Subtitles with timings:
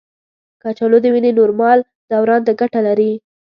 [0.61, 1.79] کچالو د وینې نورمال
[2.11, 3.11] دوران ته ګټه لري.